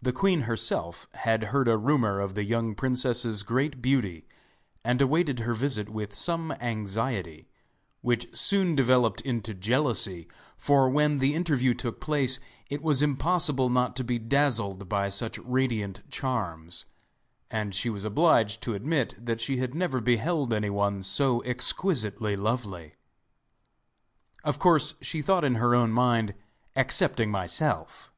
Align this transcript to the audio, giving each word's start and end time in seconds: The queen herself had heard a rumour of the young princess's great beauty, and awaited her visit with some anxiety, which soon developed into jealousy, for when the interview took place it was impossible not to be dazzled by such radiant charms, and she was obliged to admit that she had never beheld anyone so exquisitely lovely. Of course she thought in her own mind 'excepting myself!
The 0.00 0.12
queen 0.12 0.42
herself 0.42 1.08
had 1.14 1.42
heard 1.50 1.66
a 1.66 1.76
rumour 1.76 2.20
of 2.20 2.36
the 2.36 2.44
young 2.44 2.76
princess's 2.76 3.42
great 3.42 3.82
beauty, 3.82 4.28
and 4.84 5.02
awaited 5.02 5.40
her 5.40 5.54
visit 5.54 5.88
with 5.88 6.14
some 6.14 6.52
anxiety, 6.60 7.48
which 8.00 8.28
soon 8.36 8.76
developed 8.76 9.20
into 9.22 9.54
jealousy, 9.54 10.28
for 10.56 10.88
when 10.88 11.18
the 11.18 11.34
interview 11.34 11.74
took 11.74 12.00
place 12.00 12.38
it 12.70 12.80
was 12.80 13.02
impossible 13.02 13.68
not 13.68 13.96
to 13.96 14.04
be 14.04 14.20
dazzled 14.20 14.88
by 14.88 15.08
such 15.08 15.36
radiant 15.38 16.08
charms, 16.08 16.84
and 17.50 17.74
she 17.74 17.90
was 17.90 18.04
obliged 18.04 18.62
to 18.62 18.74
admit 18.74 19.16
that 19.18 19.40
she 19.40 19.56
had 19.56 19.74
never 19.74 20.00
beheld 20.00 20.52
anyone 20.54 21.02
so 21.02 21.40
exquisitely 21.42 22.36
lovely. 22.36 22.94
Of 24.44 24.60
course 24.60 24.94
she 25.00 25.22
thought 25.22 25.44
in 25.44 25.56
her 25.56 25.74
own 25.74 25.90
mind 25.90 26.34
'excepting 26.76 27.32
myself! 27.32 28.12